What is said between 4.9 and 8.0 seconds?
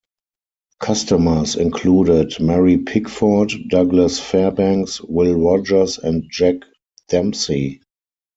Will Rogers and Jack Dempsey.